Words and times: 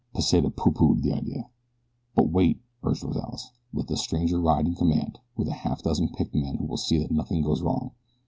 Pesita 0.15 0.49
pooh 0.49 0.71
poohed 0.71 1.03
the 1.03 1.13
idea. 1.13 1.47
"But 2.15 2.31
wait," 2.31 2.59
urged 2.81 3.03
Rozales. 3.03 3.51
"Let 3.71 3.85
the 3.85 3.95
stranger 3.97 4.39
ride 4.39 4.65
in 4.65 4.73
command, 4.73 5.19
with 5.35 5.47
a 5.47 5.53
half 5.53 5.83
dozen 5.83 6.09
picked 6.09 6.33
men 6.33 6.55
who 6.55 6.65
will 6.65 6.77
see 6.77 6.97
that 6.97 7.11
nothing 7.11 7.43
goes 7.43 7.61
wrong. 7.61 7.91